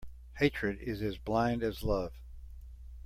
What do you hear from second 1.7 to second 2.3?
love.